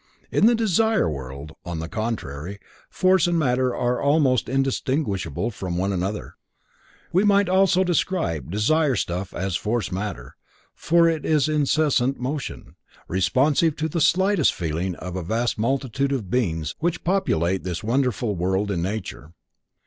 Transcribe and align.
In 0.31 0.47
the 0.47 0.55
Desire 0.55 1.07
World, 1.07 1.51
on 1.63 1.77
the 1.77 1.87
contrary, 1.87 2.57
force 2.89 3.27
and 3.27 3.37
matter 3.37 3.75
are 3.75 4.01
almost 4.01 4.49
indistinguishable 4.49 5.51
one 5.51 5.51
from 5.51 5.77
the 5.77 6.03
other. 6.03 6.37
We 7.13 7.23
might 7.23 7.47
almost 7.47 7.85
describe 7.85 8.49
desire 8.49 8.95
stuff 8.95 9.31
as 9.31 9.55
force 9.55 9.91
matter, 9.91 10.37
for 10.73 11.07
it 11.07 11.23
is 11.23 11.47
in 11.47 11.57
incessant 11.61 12.19
motion, 12.19 12.77
responsive 13.07 13.75
to 13.75 13.87
the 13.87 14.01
slightest 14.01 14.55
feeling 14.55 14.95
of 14.95 15.15
a 15.15 15.21
vast 15.21 15.59
multitude 15.59 16.11
of 16.13 16.31
beings 16.31 16.73
which 16.79 17.03
populate 17.03 17.61
this 17.61 17.83
wonderful 17.83 18.35
world 18.35 18.71
in 18.71 18.81
nature. 18.81 19.33